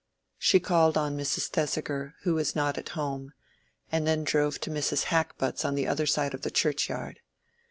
She 0.39 0.59
called 0.59 0.97
on 0.97 1.15
Mrs. 1.15 1.45
Thesiger, 1.49 2.15
who 2.23 2.33
was 2.33 2.55
not 2.55 2.75
at 2.79 2.89
home, 2.97 3.33
and 3.91 4.07
then 4.07 4.23
drove 4.23 4.59
to 4.61 4.71
Mrs. 4.71 5.03
Hackbutt's 5.11 5.63
on 5.63 5.75
the 5.75 5.85
other 5.85 6.07
side 6.07 6.33
of 6.33 6.41
the 6.41 6.49
churchyard. 6.49 7.19